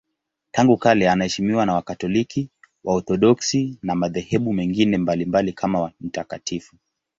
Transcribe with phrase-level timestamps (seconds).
[0.51, 2.49] Tangu kale anaheshimiwa na Wakatoliki,
[2.83, 6.75] Waorthodoksi na madhehebu mengine mbalimbali kama mtakatifu.